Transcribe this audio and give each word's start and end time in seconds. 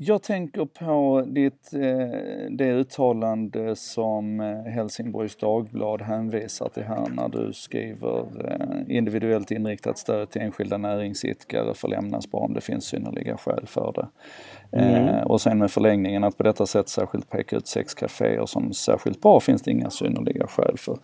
Jag 0.00 0.22
tänker 0.22 0.64
på 0.64 1.24
ditt, 1.26 1.74
eh, 1.74 2.50
det 2.50 2.72
uttalande 2.72 3.76
som 3.76 4.40
eh, 4.40 4.72
Helsingborgs 4.72 5.36
Dagblad 5.36 6.02
hänvisar 6.02 6.68
till 6.68 6.82
här 6.82 7.06
när 7.08 7.28
du 7.28 7.52
skriver 7.52 8.26
eh, 8.50 8.96
individuellt 8.96 9.50
inriktat 9.50 9.98
stöd 9.98 10.30
till 10.30 10.42
enskilda 10.42 10.76
näringsidkare 10.76 11.74
får 11.74 11.88
lämnas 11.88 12.30
bara 12.30 12.42
om 12.42 12.54
det 12.54 12.60
finns 12.60 12.84
synnerliga 12.84 13.36
skäl 13.36 13.66
för 13.66 13.92
det. 13.92 14.08
Mm. 14.76 15.26
Och 15.26 15.40
sen 15.40 15.58
med 15.58 15.70
förlängningen 15.70 16.24
att 16.24 16.36
på 16.36 16.42
detta 16.42 16.66
sätt 16.66 16.88
särskilt 16.88 17.30
peka 17.30 17.56
ut 17.56 17.66
sex 17.66 17.94
kaféer 17.94 18.46
som 18.46 18.72
särskilt 18.72 19.20
bra 19.22 19.40
finns 19.40 19.62
det 19.62 19.70
inga 19.70 19.90
synnerliga 19.90 20.46
skäl 20.46 20.78
för. 20.78 20.98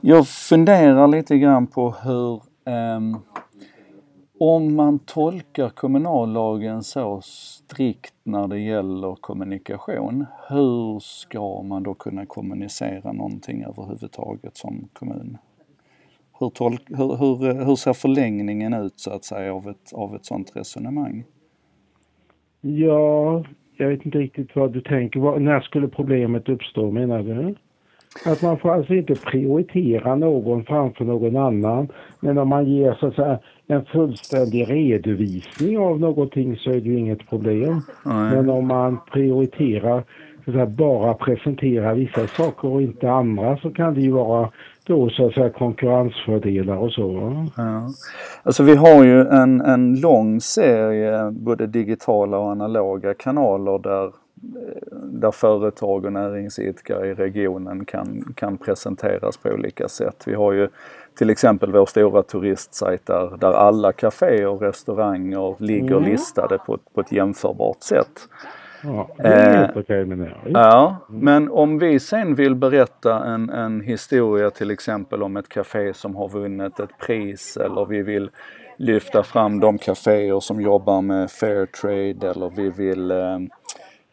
Jag 0.00 0.28
funderar 0.28 1.08
lite 1.08 1.38
grann 1.38 1.66
på 1.66 1.94
hur 2.04 2.42
um, 2.96 3.18
om 4.44 4.74
man 4.74 4.98
tolkar 4.98 5.68
kommunallagen 5.68 6.82
så 6.82 7.20
strikt 7.20 8.14
när 8.22 8.48
det 8.48 8.60
gäller 8.60 9.14
kommunikation, 9.14 10.26
hur 10.48 10.98
ska 11.00 11.62
man 11.62 11.82
då 11.82 11.94
kunna 11.94 12.26
kommunicera 12.26 13.12
någonting 13.12 13.64
överhuvudtaget 13.64 14.56
som 14.56 14.88
kommun? 14.92 15.38
Hur, 16.40 16.50
tolk, 16.50 16.82
hur, 16.88 17.16
hur, 17.16 17.64
hur 17.64 17.76
ser 17.76 17.92
förlängningen 17.92 18.74
ut 18.74 18.98
så 18.98 19.10
att 19.10 19.24
säga 19.24 19.54
av 19.54 19.68
ett, 19.68 19.92
av 19.92 20.14
ett 20.14 20.24
sådant 20.24 20.56
resonemang? 20.56 21.24
Ja, 22.60 23.44
jag 23.76 23.88
vet 23.88 24.06
inte 24.06 24.18
riktigt 24.18 24.56
vad 24.56 24.72
du 24.72 24.80
tänker. 24.80 25.38
När 25.38 25.60
skulle 25.60 25.88
problemet 25.88 26.48
uppstå 26.48 26.90
menar 26.90 27.22
du? 27.22 27.54
Att 28.24 28.42
man 28.42 28.58
får 28.58 28.74
alltså 28.74 28.94
inte 28.94 29.14
prioritera 29.14 30.14
någon 30.14 30.64
framför 30.64 31.04
någon 31.04 31.36
annan. 31.36 31.88
Men 32.20 32.38
om 32.38 32.48
man 32.48 32.66
ger 32.66 32.96
så 33.00 33.06
att 33.06 33.14
säga, 33.14 33.38
en 33.66 33.84
fullständig 33.84 34.70
redovisning 34.70 35.78
av 35.78 36.00
någonting 36.00 36.56
så 36.56 36.70
är 36.70 36.80
det 36.80 36.88
ju 36.88 36.98
inget 36.98 37.28
problem. 37.28 37.80
Nej. 38.04 38.34
Men 38.34 38.50
om 38.50 38.66
man 38.66 38.98
prioriterar, 39.12 40.04
så 40.44 40.50
att 40.50 40.54
säga, 40.54 40.66
bara 40.66 41.14
presenterar 41.14 41.94
vissa 41.94 42.26
saker 42.26 42.68
och 42.68 42.82
inte 42.82 43.10
andra 43.10 43.56
så 43.56 43.70
kan 43.70 43.94
det 43.94 44.00
ju 44.00 44.10
vara 44.10 44.48
då 44.86 45.10
så 45.10 45.26
att 45.26 45.34
säga 45.34 45.50
konkurrensfördelar 45.50 46.76
och 46.76 46.92
så. 46.92 47.36
Ja. 47.56 47.88
Alltså 48.42 48.62
vi 48.62 48.76
har 48.76 49.04
ju 49.04 49.20
en, 49.20 49.60
en 49.60 50.00
lång 50.00 50.40
serie 50.40 51.30
både 51.30 51.66
digitala 51.66 52.38
och 52.38 52.50
analoga 52.50 53.14
kanaler 53.14 53.78
där 53.78 54.21
där 54.92 55.30
företag 55.30 56.04
och 56.04 56.12
näringsidkare 56.12 57.08
i 57.08 57.14
regionen 57.14 57.84
kan, 57.84 58.34
kan 58.36 58.58
presenteras 58.58 59.36
på 59.36 59.48
olika 59.48 59.88
sätt. 59.88 60.22
Vi 60.26 60.34
har 60.34 60.52
ju 60.52 60.68
till 61.14 61.30
exempel 61.30 61.72
vår 61.72 61.86
stora 61.86 62.22
turistsajt 62.22 63.06
där, 63.06 63.36
där 63.36 63.52
alla 63.52 63.92
kaféer 63.92 64.46
och 64.46 64.62
restauranger 64.62 65.56
ligger 65.58 65.96
mm. 65.96 66.10
listade 66.10 66.58
på, 66.58 66.78
på 66.94 67.00
ett 67.00 67.12
jämförbart 67.12 67.82
sätt. 67.82 68.28
Ja, 68.84 69.08
det 69.16 69.28
är 69.28 69.56
helt 69.56 69.76
eh, 69.76 69.82
okej 69.82 70.04
med 70.04 70.32
Ja, 70.44 70.96
men 71.08 71.50
om 71.50 71.78
vi 71.78 72.00
sen 72.00 72.34
vill 72.34 72.54
berätta 72.54 73.24
en, 73.24 73.50
en 73.50 73.80
historia 73.80 74.50
till 74.50 74.70
exempel 74.70 75.22
om 75.22 75.36
ett 75.36 75.48
café 75.48 75.94
som 75.94 76.16
har 76.16 76.28
vunnit 76.28 76.80
ett 76.80 76.98
pris 76.98 77.56
eller 77.56 77.86
vi 77.86 78.02
vill 78.02 78.30
lyfta 78.76 79.22
fram 79.22 79.60
de 79.60 79.78
kaféer 79.78 80.40
som 80.40 80.60
jobbar 80.60 81.02
med 81.02 81.30
fair 81.30 81.66
trade 81.66 82.30
eller 82.30 82.50
vi 82.56 82.70
vill 82.70 83.10
eh, 83.10 83.38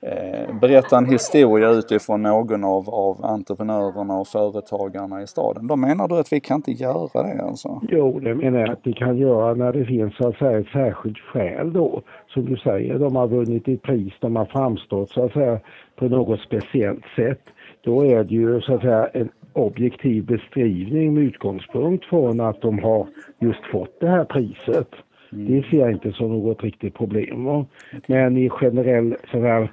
Eh, 0.02 0.60
berätta 0.62 0.98
en 0.98 1.06
historia 1.06 1.70
utifrån 1.70 2.22
någon 2.24 2.64
av, 2.64 2.90
av 2.90 3.26
entreprenörerna 3.26 4.14
och 4.20 4.28
företagarna 4.28 5.22
i 5.22 5.28
staden. 5.28 5.68
Då 5.68 5.76
menar 5.76 6.08
du 6.08 6.16
att 6.16 6.34
vi 6.34 6.40
kan 6.40 6.56
inte 6.56 6.72
göra 6.72 7.24
det 7.24 7.44
alltså? 7.44 7.82
Jo, 7.90 8.20
det 8.20 8.36
menar 8.36 8.60
jag 8.60 8.70
att 8.70 8.80
vi 8.84 8.94
kan 8.94 9.18
göra 9.18 9.54
när 9.54 9.74
det 9.74 9.86
finns 9.86 10.16
så 10.18 10.28
att 10.28 10.38
säga 10.38 10.60
ett 10.60 10.68
särskilt 10.68 11.18
skäl 11.18 11.74
då. 11.74 12.02
Som 12.28 12.46
du 12.46 12.58
säger, 12.58 13.00
de 13.00 13.16
har 13.16 13.28
vunnit 13.28 13.68
ett 13.68 13.82
pris, 13.82 14.14
de 14.20 14.36
har 14.36 14.46
framstått 14.46 15.10
så 15.10 15.26
att 15.26 15.34
säga 15.34 15.60
på 15.96 16.06
något 16.06 16.40
speciellt 16.40 17.06
sätt. 17.16 17.42
Då 17.82 18.06
är 18.06 18.24
det 18.24 18.36
ju 18.36 18.62
så 18.62 18.76
att 18.76 18.82
säga 18.82 19.08
en 19.08 19.30
objektiv 19.54 20.26
beskrivning 20.26 21.14
med 21.14 21.24
utgångspunkt 21.24 22.06
från 22.06 22.40
att 22.40 22.62
de 22.62 22.80
har 22.80 23.08
just 23.40 23.66
fått 23.72 24.00
det 24.00 24.10
här 24.10 24.26
priset. 24.26 24.90
Mm. 25.32 25.46
Det 25.46 25.70
ser 25.70 25.78
jag 25.78 25.92
inte 25.92 26.12
som 26.12 26.30
något 26.30 26.64
riktigt 26.64 26.94
problem. 26.94 27.48
Okay. 27.48 27.66
Men 28.08 28.38
i 28.38 28.50
generell 28.50 29.16
så 29.32 29.40
här, 29.42 29.72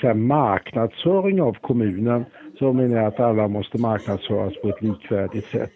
säga, 0.00 0.14
marknadsföring 0.14 1.42
av 1.42 1.52
kommunen 1.52 2.24
så 2.58 2.72
menar 2.72 2.96
jag 2.96 3.06
att 3.06 3.20
alla 3.20 3.48
måste 3.48 3.78
marknadsföras 3.78 4.54
på 4.62 4.68
ett 4.68 4.82
likvärdigt 4.82 5.46
sätt. 5.46 5.72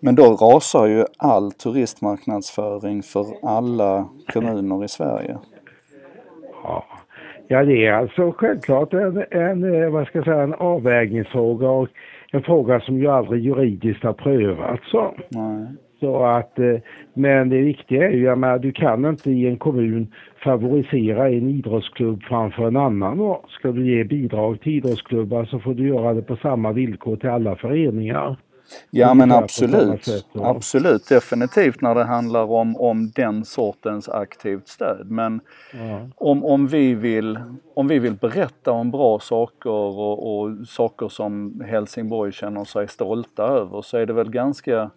Men 0.00 0.14
då 0.14 0.22
rasar 0.22 0.86
ju 0.86 1.04
all 1.18 1.52
turistmarknadsföring 1.52 3.02
för 3.02 3.24
alla 3.42 4.08
kommuner 4.32 4.84
i 4.84 4.88
Sverige. 4.88 5.36
Ja, 6.62 6.84
ja 7.48 7.64
det 7.64 7.86
är 7.86 7.92
alltså 7.92 8.32
självklart 8.32 8.92
en, 8.92 9.24
en, 9.30 9.92
vad 9.92 10.06
ska 10.06 10.18
jag 10.18 10.24
säga, 10.24 10.42
en 10.42 10.54
avvägningsfråga 10.54 11.70
och 11.70 11.88
en 12.32 12.42
fråga 12.42 12.80
som 12.80 12.98
ju 12.98 13.06
aldrig 13.06 13.44
juridiskt 13.44 14.04
har 14.04 14.12
prövats. 14.12 14.90
Så. 14.90 15.14
Nej. 15.28 15.66
Så 16.02 16.24
att, 16.24 16.58
eh, 16.58 16.76
men 17.14 17.48
det 17.48 17.60
viktiga 17.60 18.08
är 18.08 18.10
ju, 18.10 18.24
jag 18.24 18.38
menar, 18.38 18.58
du 18.58 18.72
kan 18.72 19.04
inte 19.04 19.30
i 19.30 19.46
en 19.46 19.56
kommun 19.56 20.14
favorisera 20.44 21.28
en 21.28 21.48
idrottsklubb 21.48 22.22
framför 22.22 22.66
en 22.66 22.76
annan. 22.76 23.18
Då. 23.18 23.44
Ska 23.48 23.72
du 23.72 23.96
ge 23.96 24.04
bidrag 24.04 24.60
till 24.60 24.72
idrottsklubbar 24.72 25.44
så 25.44 25.58
får 25.58 25.74
du 25.74 25.88
göra 25.88 26.14
det 26.14 26.22
på 26.22 26.36
samma 26.36 26.72
villkor 26.72 27.16
till 27.16 27.28
alla 27.28 27.56
föreningar. 27.56 28.36
Ja 28.90 29.14
men 29.14 29.32
absolut, 29.32 30.04
sätt, 30.04 30.26
absolut 30.34 31.08
definitivt 31.08 31.80
när 31.80 31.94
det 31.94 32.04
handlar 32.04 32.44
om, 32.44 32.76
om 32.76 33.10
den 33.14 33.44
sortens 33.44 34.08
aktivt 34.08 34.68
stöd. 34.68 35.10
Men 35.10 35.40
ja. 35.72 36.08
om, 36.16 36.44
om, 36.44 36.66
vi 36.66 36.94
vill, 36.94 37.38
om 37.74 37.88
vi 37.88 37.98
vill 37.98 38.14
berätta 38.14 38.70
om 38.70 38.90
bra 38.90 39.18
saker 39.18 39.70
och, 39.70 40.40
och 40.40 40.68
saker 40.68 41.08
som 41.08 41.62
Helsingborg 41.66 42.32
känner 42.32 42.64
sig 42.64 42.88
stolta 42.88 43.42
över 43.42 43.82
så 43.82 43.96
är 43.96 44.06
det 44.06 44.12
väl 44.12 44.30
ganska 44.30 44.90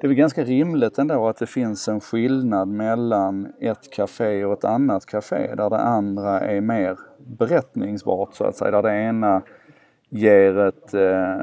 det 0.00 0.06
är 0.06 0.08
väl 0.08 0.16
ganska 0.16 0.44
rimligt 0.44 0.98
ändå 0.98 1.28
att 1.28 1.36
det 1.36 1.46
finns 1.46 1.88
en 1.88 2.00
skillnad 2.00 2.68
mellan 2.68 3.52
ett 3.60 3.92
café 3.92 4.44
och 4.44 4.52
ett 4.52 4.64
annat 4.64 5.06
café 5.06 5.54
där 5.54 5.70
det 5.70 5.78
andra 5.78 6.40
är 6.40 6.60
mer 6.60 6.98
berättningsbart 7.18 8.34
så 8.34 8.44
att 8.44 8.56
säga. 8.56 8.70
Där 8.70 8.82
det 8.82 8.94
ena 8.94 9.42
ger 10.08 10.58
ett, 10.58 10.94
eh, 10.94 11.40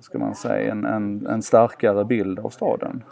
ska 0.00 0.18
man 0.18 0.34
säga, 0.34 0.72
en, 0.72 0.84
en, 0.84 1.26
en 1.26 1.42
starkare 1.42 2.04
bild 2.04 2.38
av 2.38 2.48
staden. 2.48 3.02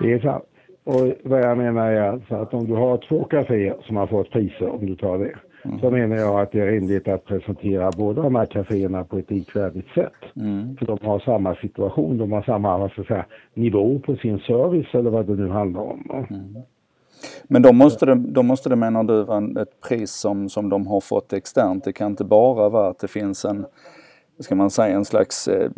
Det 0.00 0.12
är 0.12 0.18
sant. 0.18 0.44
Och 0.84 1.12
vad 1.24 1.40
jag 1.40 1.58
menar 1.58 1.92
är 1.92 2.02
alltså 2.02 2.34
att 2.34 2.54
om 2.54 2.66
du 2.66 2.74
har 2.74 2.96
två 3.08 3.24
kaféer 3.24 3.76
som 3.86 3.96
har 3.96 4.06
fått 4.06 4.30
priser, 4.30 4.68
om 4.68 4.86
du 4.86 4.96
tar 4.96 5.18
det, 5.18 5.34
Mm. 5.64 5.80
Så 5.80 5.90
menar 5.90 6.16
jag 6.16 6.40
att 6.40 6.52
det 6.52 6.60
är 6.60 6.66
rimligt 6.66 7.08
att 7.08 7.24
presentera 7.24 7.90
båda 7.96 8.22
de 8.22 8.34
här 8.34 8.46
kaféerna 8.46 9.04
på 9.04 9.18
ett 9.18 9.30
likvärdigt 9.30 9.88
sätt. 9.94 10.36
Mm. 10.36 10.76
För 10.76 10.86
de 10.86 10.98
har 11.02 11.18
samma 11.20 11.54
situation, 11.54 12.18
de 12.18 12.32
har 12.32 12.42
samma 12.42 12.88
ska 12.88 13.04
säga, 13.04 13.26
nivå 13.54 13.98
på 13.98 14.16
sin 14.16 14.38
service 14.38 14.94
eller 14.94 15.10
vad 15.10 15.26
det 15.26 15.34
nu 15.34 15.48
handlar 15.48 15.80
om. 15.80 16.26
Mm. 16.30 16.62
Men 17.44 17.62
då 17.62 17.72
måste, 17.72 18.06
det, 18.06 18.14
då 18.14 18.42
måste 18.42 18.68
det 18.68 18.76
menar 18.76 19.04
du 19.04 19.24
vara 19.24 19.62
ett 19.62 19.80
pris 19.88 20.10
som, 20.10 20.48
som 20.48 20.68
de 20.68 20.86
har 20.86 21.00
fått 21.00 21.32
externt. 21.32 21.84
Det 21.84 21.92
kan 21.92 22.10
inte 22.10 22.24
bara 22.24 22.68
vara 22.68 22.88
att 22.88 22.98
det 22.98 23.08
finns 23.08 23.44
en 23.44 23.66
ska 24.40 24.54
man 24.54 24.70
säga, 24.70 24.94
en 24.96 25.04
slags 25.04 25.48
eh, 25.48 25.70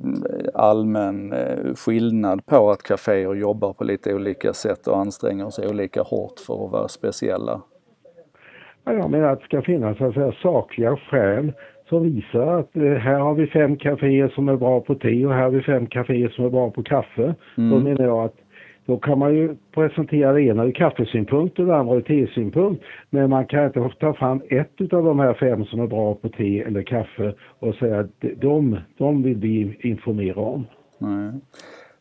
allmän 0.55 1.33
eh, 1.33 1.75
skillnad 1.75 2.47
på 2.47 2.71
att 2.71 2.83
kaféer 2.83 3.35
jobbar 3.35 3.73
på 3.73 3.85
lite 3.85 4.15
olika 4.15 4.53
sätt 4.53 4.87
och 4.87 4.99
anstränger 4.99 5.51
sig 5.51 5.69
olika 5.69 6.03
hårt 6.03 6.41
för 6.47 6.65
att 6.67 6.73
vara 6.73 6.89
speciella. 6.89 7.61
Jag 8.85 9.11
menar 9.11 9.33
att 9.33 9.41
det 9.41 9.45
ska 9.45 9.63
finnas 9.63 9.99
så 9.99 10.05
att 10.05 10.15
säga, 10.15 10.33
sakliga 10.43 10.97
skäl 10.97 11.53
som 11.89 12.03
visar 12.03 12.59
att 12.59 12.77
eh, 12.77 12.83
här 12.83 13.19
har 13.19 13.35
vi 13.35 13.47
fem 13.47 13.77
kaféer 13.77 14.29
som 14.29 14.49
är 14.49 14.57
bra 14.57 14.81
på 14.81 14.95
te 14.95 15.27
och 15.27 15.33
här 15.33 15.43
har 15.43 15.51
vi 15.51 15.63
fem 15.63 15.87
kaféer 15.87 16.29
som 16.29 16.45
är 16.45 16.51
bra 16.51 16.71
på 16.71 16.83
kaffe. 16.83 17.35
Mm. 17.57 17.71
Då 17.71 17.79
menar 17.79 18.05
jag 18.05 18.25
att 18.25 18.37
då 18.87 18.97
kan 18.97 19.19
man 19.19 19.35
ju 19.35 19.57
presentera 19.75 20.33
det 20.33 20.43
ena 20.43 20.65
ur 20.65 20.73
kaffesynpunkt 20.73 21.59
och 21.59 21.67
det 21.67 21.77
andra 21.77 21.95
ur 21.95 22.01
tesynpunkt. 22.01 22.83
Men 23.11 23.31
man 23.31 23.47
kan 23.47 23.67
inte 23.67 23.91
ta 24.01 24.15
fram 24.15 24.43
ett 24.49 24.81
av 24.81 25.05
de 25.05 25.19
här 25.19 25.35
fem 25.35 25.65
som 25.65 25.81
är 25.81 25.87
bra 25.87 26.15
på 26.15 26.29
te 26.29 26.61
eller 26.61 26.83
kaffe 26.83 27.35
och 27.59 27.75
säga 27.75 28.01
att 28.01 28.11
de, 28.41 28.79
de 28.99 29.23
vill 29.23 29.37
vi 29.37 29.79
informera 29.81 30.41
om. 30.41 30.67
Nej. 30.99 31.33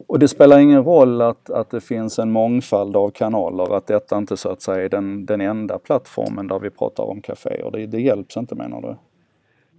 Och 0.07 0.19
det 0.19 0.27
spelar 0.27 0.59
ingen 0.59 0.83
roll 0.83 1.21
att, 1.21 1.49
att 1.49 1.69
det 1.69 1.81
finns 1.81 2.19
en 2.19 2.31
mångfald 2.31 2.95
av 2.95 3.09
kanaler, 3.09 3.77
att 3.77 3.87
detta 3.87 4.17
inte 4.17 4.37
så 4.37 4.49
att 4.49 4.61
säga 4.61 4.85
är 4.85 4.89
den, 4.89 5.25
den 5.25 5.41
enda 5.41 5.79
plattformen 5.79 6.47
där 6.47 6.59
vi 6.59 6.69
pratar 6.69 7.03
om 7.03 7.21
kaféer. 7.21 7.69
Det, 7.71 7.85
det 7.85 8.01
hjälps 8.01 8.37
inte 8.37 8.55
menar 8.55 8.81
du? 8.81 8.95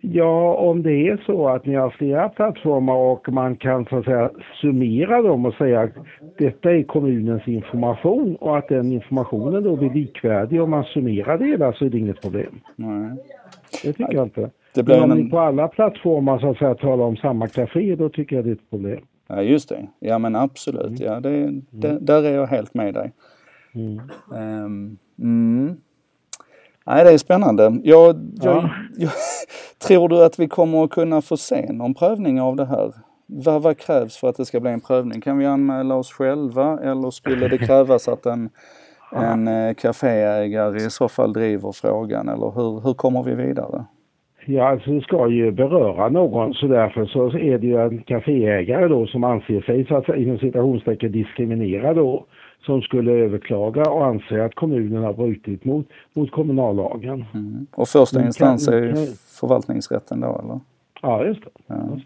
Ja, 0.05 0.55
om 0.55 0.83
det 0.83 1.09
är 1.09 1.23
så 1.27 1.49
att 1.49 1.67
ni 1.67 1.75
har 1.75 1.91
flera 1.91 2.29
plattformar 2.29 2.95
och 2.95 3.33
man 3.33 3.57
kan 3.57 3.85
så 3.85 3.99
att 3.99 4.05
säga 4.05 4.31
summera 4.61 5.23
dem 5.23 5.47
och 5.47 5.55
säga 5.55 5.81
att 5.81 5.91
detta 6.39 6.71
är 6.71 6.83
kommunens 6.83 7.49
information 7.49 8.37
och 8.37 8.59
att 8.59 8.69
den 8.69 8.93
informationen 8.93 9.63
då 9.63 9.77
blir 9.77 9.91
likvärdig 9.91 10.63
om 10.63 10.71
man 10.71 10.85
summerar 10.85 11.39
det 11.39 11.45
hela 11.45 11.73
så 11.73 11.85
är 11.85 11.91
det 11.91 11.99
inget 11.99 12.21
problem. 12.21 12.61
Nej. 12.77 13.11
Det 13.83 13.93
tycker 13.93 14.15
jag 14.15 14.27
inte. 14.27 14.51
Det 14.75 14.83
blir 14.83 14.95
Men 14.95 15.05
om 15.05 15.11
en... 15.13 15.19
ni 15.19 15.31
på 15.31 15.39
alla 15.39 15.69
plattformar 15.69 16.39
så 16.39 16.51
att 16.51 16.59
säga 16.59 16.75
talar 16.75 17.05
om 17.05 17.17
samma 17.17 17.47
café 17.47 17.97
då 17.97 18.09
tycker 18.09 18.37
jag 18.37 18.45
det 18.45 18.51
är 18.51 18.55
ett 18.55 18.71
problem. 18.71 19.01
Ja 19.29 19.43
just 19.43 19.69
det, 19.69 19.87
ja 20.01 20.19
men 20.19 20.37
absolut, 20.37 21.01
mm. 21.01 21.13
ja 21.13 21.21
det, 21.21 21.61
det, 21.71 21.99
där 22.01 22.23
är 22.23 22.35
jag 22.35 22.47
helt 22.47 22.75
med 22.75 22.95
dig. 22.95 23.13
Mm. 23.75 24.01
Um, 24.65 24.99
mm. 25.19 25.77
Nej, 26.87 27.05
det 27.05 27.11
är 27.11 27.19
spännande. 27.19 27.63
Jag, 27.63 27.81
jag, 27.83 28.17
ja. 28.43 28.71
jag, 28.97 29.11
tror 29.83 30.09
du 30.09 30.25
att 30.25 30.39
vi 30.39 30.49
kommer 30.49 30.85
att 30.85 30.91
kunna 30.91 31.23
få 31.23 31.37
se 31.37 31.73
någon 31.73 31.95
prövning 31.95 32.41
av 32.41 32.57
det 32.57 32.67
här? 32.67 32.93
Vad, 33.27 33.63
vad 33.63 33.79
krävs 33.79 34.17
för 34.17 34.29
att 34.29 34.37
det 34.37 34.45
ska 34.45 34.61
bli 34.61 34.71
en 34.71 34.81
prövning? 34.81 35.21
Kan 35.21 35.39
vi 35.39 35.47
anmäla 35.47 35.95
oss 35.95 36.13
själva 36.13 36.79
eller 36.83 37.11
skulle 37.11 37.49
det 37.49 37.59
krävas 37.59 38.09
att 38.09 38.27
en, 38.27 38.51
en 39.13 39.49
eh, 39.49 39.75
kaféägare 39.75 40.77
i 40.77 40.91
så 40.91 41.09
fall 41.09 41.33
driver 41.33 41.73
frågan 41.73 42.29
eller 42.29 42.51
hur, 42.51 42.81
hur 42.81 42.95
kommer 42.95 43.23
vi 43.23 43.35
vidare? 43.35 43.85
Ja, 44.47 44.69
alltså 44.69 44.91
det 44.91 45.01
ska 45.01 45.29
ju 45.29 45.53
beröra 45.53 46.09
någon 46.09 46.55
så 46.55 46.67
därför 46.67 47.07
så 47.07 47.27
är 47.27 47.59
det 47.59 47.67
ju 47.67 47.81
en 47.81 48.03
kaféägare 48.03 48.89
då 48.89 49.07
som 49.07 49.25
anser 49.25 49.61
sig 49.61 49.87
så 49.87 49.97
att 49.97 50.07
säga 50.07 50.19
inom 50.19 50.39
citationstecken 50.39 51.13
diskriminerad 51.13 51.97
då 51.97 52.27
som 52.65 52.83
skulle 52.83 53.13
överklaga 53.13 53.91
och 53.91 54.07
anser 54.07 54.39
att 54.39 54.55
kommunen 54.55 55.03
har 55.03 55.13
brutit 55.13 55.65
mot, 55.65 55.87
mot 56.13 56.31
kommunallagen. 56.31 57.25
Mm. 57.35 57.67
Och 57.75 57.89
första 57.89 58.19
Men 58.19 58.27
instans 58.27 58.67
kan, 58.67 58.75
är 58.75 58.95
förvaltningsrätten 59.41 60.21
då 60.21 60.41
eller? 60.45 60.61
Ja, 61.03 61.25
just 61.25 61.41
det. 61.45 61.51
Ja. 61.67 61.99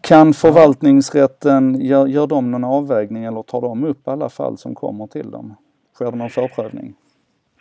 Kan 0.00 0.32
förvaltningsrätten, 0.32 1.80
gör, 1.80 2.06
gör 2.06 2.26
de 2.26 2.50
någon 2.50 2.64
avvägning 2.64 3.24
eller 3.24 3.42
tar 3.42 3.60
de 3.60 3.84
upp 3.84 4.08
alla 4.08 4.28
fall 4.28 4.58
som 4.58 4.74
kommer 4.74 5.06
till 5.06 5.30
dem? 5.30 5.54
Sker 5.94 6.10
det 6.10 6.16
någon 6.16 6.30
förprövning? 6.30 6.94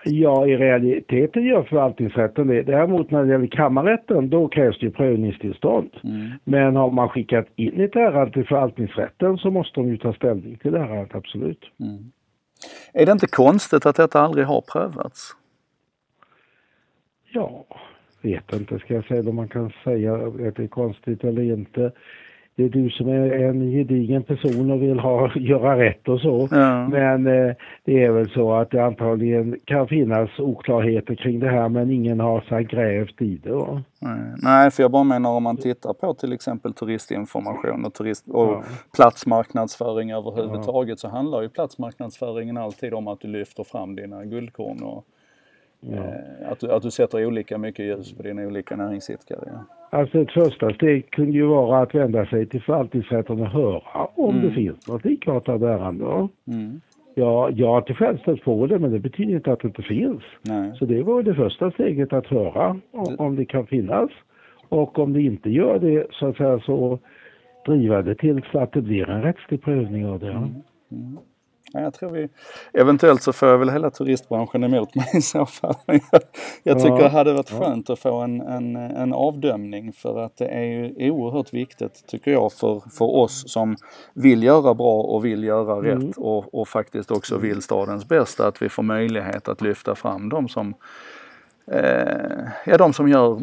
Ja, 0.06 0.48
i 0.48 0.58
realiteten 0.58 1.44
gör 1.44 1.64
förvaltningsrätten 1.64 2.48
det. 2.48 2.62
Däremot 2.62 3.12
när 3.12 3.24
det 3.24 3.32
gäller 3.32 3.48
kammarrätten, 3.48 4.30
då 4.30 4.48
krävs 4.48 4.80
det 4.80 4.90
prövningstillstånd. 4.90 5.90
Mm. 6.04 6.32
Men 6.44 6.76
har 6.76 6.92
man 6.92 7.10
skickat 7.10 7.48
in 7.56 7.82
ett 7.82 7.96
ärende 7.96 8.32
till 8.32 8.48
förvaltningsrätten 8.48 9.38
så 9.38 9.52
måste 9.52 9.80
de 9.80 9.90
ju 9.90 9.98
ta 9.98 10.14
ställning 10.14 10.58
till 10.58 10.76
ärendet, 10.76 11.16
absolut. 11.16 11.66
Mm. 11.80 12.12
Är 12.94 13.06
det 13.06 13.12
inte 13.12 13.28
konstigt 13.28 13.86
att 13.86 13.96
detta 13.96 14.20
aldrig 14.20 14.46
har 14.46 14.62
prövats? 14.62 15.36
Ja, 17.32 17.66
vet 18.22 18.54
inte 18.54 18.80
ska 18.80 18.94
jag 18.94 19.06
säga 19.06 19.30
om 19.30 19.36
man 19.36 19.48
kan 19.48 19.74
säga 19.84 20.16
att 20.16 20.56
det 20.56 20.64
är 20.64 20.68
konstigt 20.68 21.24
eller 21.24 21.42
inte 21.42 21.92
det 22.56 22.64
är 22.64 22.70
du 22.70 22.90
som 22.90 23.08
är 23.08 23.32
en 23.32 23.72
gedigen 23.72 24.24
person 24.24 24.72
och 24.72 24.82
vill 24.82 25.00
ha, 25.00 25.32
göra 25.36 25.80
rätt 25.80 26.08
och 26.08 26.20
så. 26.20 26.48
Ja. 26.52 26.88
Men 26.88 27.28
eh, 27.28 27.56
det 27.86 28.04
är 28.04 28.12
väl 28.12 28.30
så 28.30 28.54
att 28.54 28.72
det 28.72 28.86
antagligen 28.86 29.60
kan 29.66 29.88
finnas 29.88 30.30
oklarheter 30.40 31.16
kring 31.16 31.40
det 31.40 31.50
här 31.50 31.70
men 31.70 31.92
ingen 31.92 32.20
har 32.20 32.42
så 32.50 32.60
grävt 32.60 33.22
i 33.22 33.38
det. 33.38 33.52
Va? 33.52 33.84
Nej. 34.42 34.72
för 34.72 34.84
jag 34.84 34.92
bara 34.92 35.04
menar 35.04 35.30
om 35.30 35.44
man 35.44 35.58
tittar 35.58 35.94
på 35.94 36.14
till 36.14 36.34
exempel 36.34 36.74
turistinformation 36.74 37.86
och, 37.86 37.94
turist 37.94 38.28
och 38.28 38.48
ja. 38.48 38.64
platsmarknadsföring 38.96 40.12
överhuvudtaget 40.12 40.90
ja. 40.90 40.96
så 40.96 41.08
handlar 41.08 41.42
ju 41.42 41.50
platsmarknadsföringen 41.50 42.58
alltid 42.58 42.94
om 42.94 43.08
att 43.08 43.20
du 43.20 43.28
lyfter 43.28 43.64
fram 43.64 43.96
dina 43.96 44.26
guldkorn 44.26 44.84
och 44.84 45.06
Ja. 45.92 45.98
Eh, 45.98 46.52
att, 46.52 46.60
du, 46.60 46.72
att 46.72 46.84
du 46.84 46.92
sätter 46.92 47.26
olika 47.26 47.58
mycket 47.58 47.86
ljus 47.86 48.14
på 48.14 48.24
dina 48.24 48.42
olika 48.42 48.76
näringsidkare. 48.76 49.44
Ja. 49.46 49.66
Alltså 50.00 50.22
ett 50.22 50.32
första 50.32 50.74
steg 50.74 51.12
kunde 51.12 51.32
ju 51.32 51.46
vara 51.46 51.82
att 51.82 51.96
vända 51.96 52.26
sig 52.26 52.46
till 52.46 52.62
förvaltningsrätten 52.62 53.42
och 53.42 53.48
höra 53.48 54.06
om 54.16 54.36
mm. 54.36 54.48
det 54.48 54.54
finns 54.54 54.88
något 54.88 55.06
likartat 55.06 55.62
ärende. 55.62 56.28
Mm. 56.48 56.82
Ja, 57.16 57.50
jag 57.50 57.68
har 57.68 57.78
inte 57.78 57.94
själv 57.94 58.18
stött 58.18 58.42
på 58.42 58.68
det 58.68 58.80
men 58.80 58.92
det 58.92 59.00
betyder 59.00 59.34
inte 59.34 59.52
att 59.52 59.60
det 59.60 59.68
inte 59.68 59.82
finns. 59.82 60.24
Nej. 60.42 60.72
Så 60.76 60.86
det 60.86 61.04
var 61.04 61.24
det 61.24 61.36
första 61.36 61.72
steget 61.72 62.14
att 62.14 62.28
höra 62.28 62.80
om, 62.92 63.16
om 63.18 63.36
det 63.36 63.46
kan 63.46 63.68
finnas. 63.68 64.10
Och 64.70 65.00
om 65.00 65.14
det 65.14 65.22
inte 65.22 65.50
gör 65.50 65.80
det 65.80 66.08
så 66.12 66.28
att 66.28 66.38
säga 66.38 66.60
så 66.60 67.00
driva 67.66 68.02
det 68.02 68.16
tills 68.16 68.56
att 68.56 68.72
det 68.72 68.82
blir 68.82 69.10
en 69.10 69.22
rättslig 69.22 69.62
prövning 69.62 70.06
av 70.06 70.20
det. 70.20 70.32
Mm. 70.32 71.18
Ja, 71.74 71.82
jag 71.82 71.94
tror 71.94 72.10
vi, 72.10 72.30
eventuellt 72.74 73.24
så 73.24 73.34
får 73.34 73.50
jag 73.50 73.58
väl 73.58 73.70
hela 73.70 73.90
turistbranschen 73.90 74.64
emot 74.64 74.96
mig 74.96 75.10
i 75.14 75.22
så 75.22 75.46
fall. 75.46 75.76
Jag, 75.86 76.22
jag 76.64 76.80
tycker 76.80 76.96
ja, 76.96 77.04
det 77.04 77.10
hade 77.10 77.34
varit 77.34 77.50
skönt 77.50 77.90
att 77.90 78.00
få 78.00 78.22
en, 78.22 78.42
en, 78.42 78.76
en 78.76 79.14
avdömning 79.14 79.94
för 79.94 80.20
att 80.20 80.38
det 80.38 80.48
är 80.48 80.64
ju 80.64 81.12
oerhört 81.12 81.54
viktigt 81.54 82.08
tycker 82.08 82.32
jag 82.32 82.54
för, 82.54 82.82
för 82.98 83.06
oss 83.06 83.52
som 83.52 83.76
vill 84.14 84.44
göra 84.44 84.74
bra 84.74 85.02
och 85.02 85.26
vill 85.26 85.44
göra 85.44 85.74
mm. 85.74 85.86
rätt 85.86 86.18
och, 86.18 86.54
och 86.54 86.68
faktiskt 86.68 87.12
också 87.12 87.38
vill 87.38 87.62
stadens 87.62 88.08
bästa 88.08 88.48
att 88.48 88.62
vi 88.62 88.70
får 88.70 88.84
möjlighet 88.84 89.48
att 89.48 89.62
lyfta 89.62 89.96
fram 89.96 90.30
dem 90.30 90.48
som 90.48 90.74
ja, 92.66 92.78
de 92.78 92.94
som 92.94 93.08
gör 93.08 93.42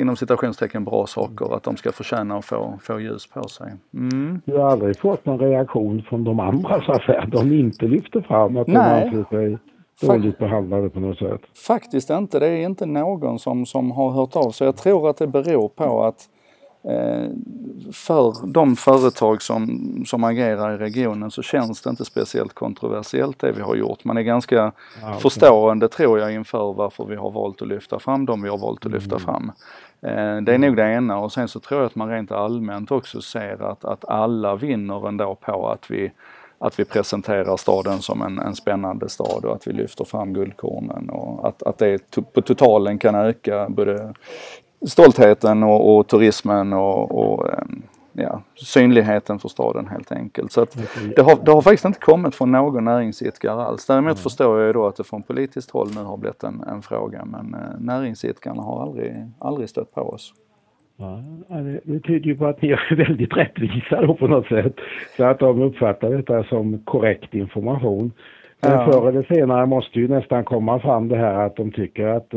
inom 0.00 0.16
citationstecken 0.16 0.84
bra 0.84 1.06
saker, 1.06 1.56
att 1.56 1.62
de 1.62 1.76
ska 1.76 1.92
förtjäna 1.92 2.36
att 2.36 2.44
få, 2.44 2.78
få 2.82 3.00
ljus 3.00 3.26
på 3.26 3.48
sig. 3.48 3.72
Mm. 3.94 4.40
Du 4.44 4.56
har 4.56 4.70
aldrig 4.70 4.98
fått 4.98 5.26
någon 5.26 5.38
reaktion 5.38 6.02
från 6.08 6.24
de 6.24 6.40
andra 6.40 6.80
så 6.80 6.92
att 6.92 7.02
säga? 7.02 7.26
De 7.26 7.52
inte 7.52 7.86
lyfter 7.86 8.20
fram 8.20 8.56
att 8.56 8.66
de 8.66 8.76
anser 8.76 9.24
sig 9.30 9.58
dåligt 10.00 10.38
behandlade 10.38 10.88
på 10.88 11.00
något 11.00 11.18
sätt? 11.18 11.40
Faktiskt 11.66 12.10
inte. 12.10 12.38
Det 12.38 12.46
är 12.46 12.66
inte 12.66 12.86
någon 12.86 13.38
som, 13.38 13.66
som 13.66 13.90
har 13.90 14.10
hört 14.10 14.36
av 14.36 14.50
sig. 14.50 14.64
Jag 14.64 14.76
tror 14.76 15.10
att 15.10 15.16
det 15.16 15.26
beror 15.26 15.68
på 15.68 16.04
att 16.04 16.28
Eh, 16.28 16.35
för 17.92 18.46
de 18.46 18.76
företag 18.76 19.42
som, 19.42 20.04
som 20.06 20.24
agerar 20.24 20.74
i 20.74 20.76
regionen 20.76 21.30
så 21.30 21.42
känns 21.42 21.82
det 21.82 21.90
inte 21.90 22.04
speciellt 22.04 22.54
kontroversiellt 22.54 23.38
det 23.38 23.52
vi 23.52 23.62
har 23.62 23.76
gjort. 23.76 24.04
Man 24.04 24.16
är 24.16 24.22
ganska 24.22 24.72
okay. 25.02 25.20
förstående 25.20 25.88
tror 25.88 26.18
jag 26.18 26.32
inför 26.32 26.72
varför 26.72 27.04
vi 27.04 27.16
har 27.16 27.30
valt 27.30 27.62
att 27.62 27.68
lyfta 27.68 27.98
fram 27.98 28.26
dem 28.26 28.42
vi 28.42 28.48
har 28.48 28.58
valt 28.58 28.86
att 28.86 28.92
lyfta 28.92 29.16
mm. 29.16 29.24
fram. 29.24 29.52
Eh, 30.02 30.42
det 30.42 30.54
är 30.54 30.58
nog 30.58 30.76
det 30.76 30.92
ena 30.92 31.18
och 31.18 31.32
sen 31.32 31.48
så 31.48 31.60
tror 31.60 31.80
jag 31.80 31.86
att 31.86 31.94
man 31.94 32.08
rent 32.08 32.32
allmänt 32.32 32.90
också 32.90 33.20
ser 33.20 33.62
att, 33.70 33.84
att 33.84 34.04
alla 34.04 34.56
vinner 34.56 35.08
ändå 35.08 35.34
på 35.34 35.68
att 35.68 35.90
vi 35.90 36.12
att 36.58 36.78
vi 36.78 36.84
presenterar 36.84 37.56
staden 37.56 37.98
som 37.98 38.22
en, 38.22 38.38
en 38.38 38.54
spännande 38.54 39.08
stad 39.08 39.44
och 39.44 39.54
att 39.54 39.66
vi 39.66 39.72
lyfter 39.72 40.04
fram 40.04 40.32
guldkornen 40.32 41.10
och 41.10 41.48
att, 41.48 41.62
att 41.62 41.78
det 41.78 42.16
på 42.32 42.42
totalen 42.42 42.98
kan 42.98 43.14
öka 43.14 43.66
både 43.68 44.14
stoltheten 44.86 45.62
och, 45.62 45.96
och 45.96 46.08
turismen 46.08 46.72
och, 46.72 47.18
och 47.18 47.52
ehm, 47.54 47.82
ja, 48.12 48.42
synligheten 48.54 49.38
för 49.38 49.48
staden 49.48 49.86
helt 49.86 50.12
enkelt. 50.12 50.52
Så 50.52 50.60
att 50.60 50.78
det, 51.16 51.22
har, 51.22 51.44
det 51.44 51.50
har 51.50 51.62
faktiskt 51.62 51.84
inte 51.84 52.00
kommit 52.00 52.34
från 52.34 52.52
någon 52.52 52.84
näringsidkare 52.84 53.62
alls. 53.62 53.86
Däremot 53.86 54.12
mm. 54.12 54.16
förstår 54.16 54.58
jag 54.58 54.66
ju 54.66 54.72
då 54.72 54.86
att 54.86 54.96
det 54.96 55.04
från 55.04 55.22
politiskt 55.22 55.70
håll 55.70 55.88
nu 55.94 56.02
har 56.02 56.16
blivit 56.16 56.42
en, 56.42 56.64
en 56.68 56.82
fråga 56.82 57.24
men 57.24 57.54
eh, 57.54 57.80
näringsidkarna 57.80 58.62
har 58.62 58.82
aldrig, 58.82 59.14
aldrig 59.38 59.68
stött 59.68 59.94
på 59.94 60.00
oss. 60.00 60.34
Ja, 60.96 61.22
det, 61.48 61.80
det 61.84 62.00
tyder 62.00 62.26
ju 62.26 62.36
på 62.36 62.46
att 62.46 62.62
ni 62.62 62.68
är 62.70 62.96
väldigt 63.06 63.36
rättvisa 63.36 64.02
då 64.02 64.14
på 64.14 64.28
något 64.28 64.46
sätt. 64.46 64.74
Så 65.16 65.24
att 65.24 65.38
de 65.38 65.62
uppfattar 65.62 66.10
detta 66.10 66.44
som 66.44 66.78
korrekt 66.78 67.34
information. 67.34 68.12
Men 68.60 68.72
ja. 68.72 68.92
förr 68.92 69.08
eller 69.08 69.22
senare 69.22 69.66
måste 69.66 69.98
ju 69.98 70.08
nästan 70.08 70.44
komma 70.44 70.80
fram 70.80 71.08
det 71.08 71.16
här 71.16 71.46
att 71.46 71.56
de 71.56 71.72
tycker 71.72 72.06
att 72.06 72.34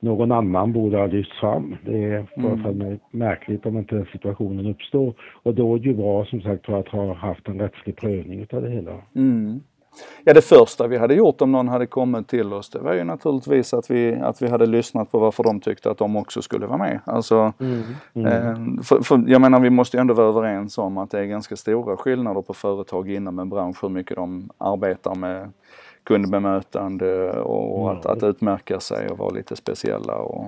någon 0.00 0.32
annan 0.32 0.72
borde 0.72 0.98
ha 0.98 1.06
lyfts 1.06 1.40
fram. 1.40 1.76
Det 1.84 2.04
är 2.04 2.26
förefaller 2.34 2.86
mm. 2.86 2.98
märkligt 3.10 3.66
om 3.66 3.78
inte 3.78 3.94
den 3.94 4.06
situationen 4.12 4.66
uppstår. 4.66 5.14
Och 5.42 5.54
då 5.54 5.74
är 5.74 5.78
det 5.78 5.88
ju 5.88 5.94
bra 5.94 6.24
som 6.24 6.40
sagt 6.40 6.68
att 6.68 6.88
ha 6.88 7.14
haft 7.14 7.48
en 7.48 7.60
rättslig 7.60 7.96
prövning 7.96 8.40
utav 8.40 8.62
det 8.62 8.70
hela. 8.70 8.92
Mm. 9.14 9.60
Ja 10.24 10.34
det 10.34 10.42
första 10.42 10.86
vi 10.86 10.98
hade 10.98 11.14
gjort 11.14 11.40
om 11.40 11.52
någon 11.52 11.68
hade 11.68 11.86
kommit 11.86 12.28
till 12.28 12.52
oss 12.52 12.70
det 12.70 12.78
var 12.78 12.94
ju 12.94 13.04
naturligtvis 13.04 13.74
att 13.74 13.90
vi, 13.90 14.14
att 14.14 14.42
vi 14.42 14.48
hade 14.48 14.66
lyssnat 14.66 15.12
på 15.12 15.18
varför 15.18 15.44
de 15.44 15.60
tyckte 15.60 15.90
att 15.90 15.98
de 15.98 16.16
också 16.16 16.42
skulle 16.42 16.66
vara 16.66 16.78
med. 16.78 17.00
Alltså, 17.04 17.52
mm. 17.60 17.82
Mm. 18.14 18.26
Eh, 18.26 18.82
för, 18.82 19.02
för, 19.02 19.24
jag 19.26 19.40
menar 19.40 19.60
vi 19.60 19.70
måste 19.70 19.96
ju 19.96 20.00
ändå 20.00 20.14
vara 20.14 20.28
överens 20.28 20.78
om 20.78 20.98
att 20.98 21.10
det 21.10 21.20
är 21.20 21.24
ganska 21.24 21.56
stora 21.56 21.96
skillnader 21.96 22.42
på 22.42 22.54
företag 22.54 23.10
inom 23.10 23.38
en 23.38 23.48
bransch 23.48 23.82
hur 23.82 23.88
mycket 23.88 24.16
de 24.16 24.50
arbetar 24.58 25.14
med 25.14 25.52
kundbemötande 26.10 27.30
och 27.30 27.90
mm. 27.90 27.98
att, 27.98 28.06
att 28.06 28.22
utmärka 28.22 28.80
sig 28.80 29.08
och 29.08 29.18
vara 29.18 29.30
lite 29.30 29.56
speciella. 29.56 30.14
Och... 30.14 30.44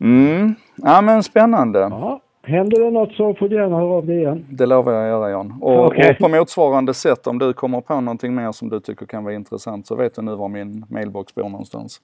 Mm. 0.00 0.28
Mm. 0.28 0.54
Ja 0.76 1.00
men 1.00 1.22
spännande. 1.22 1.84
Aha. 1.84 2.20
Händer 2.42 2.84
det 2.84 2.90
något 2.90 3.12
så 3.12 3.34
får 3.34 3.48
du 3.48 3.56
gärna 3.56 3.76
höra 3.76 3.94
av 3.94 4.06
dig 4.06 4.16
igen. 4.16 4.44
Det 4.50 4.66
lovar 4.66 4.92
jag 4.92 5.08
göra 5.08 5.30
Jan. 5.30 5.54
Och, 5.60 5.86
okay. 5.86 6.10
och, 6.10 6.18
på 6.18 6.28
motsvarande 6.28 6.94
sätt 6.94 7.26
om 7.26 7.38
du 7.38 7.52
kommer 7.52 7.80
på 7.80 8.00
någonting 8.00 8.34
mer 8.34 8.52
som 8.52 8.68
du 8.68 8.80
tycker 8.80 9.06
kan 9.06 9.24
vara 9.24 9.34
intressant 9.34 9.86
så 9.86 9.94
vet 9.94 10.14
du 10.14 10.22
nu 10.22 10.34
var 10.34 10.48
min 10.48 10.84
mailbox 10.90 11.34
bor 11.34 11.48
någonstans. 11.48 12.00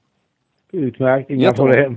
Utmärkt, 0.73 1.31
inga 1.31 1.53
problem. 1.53 1.91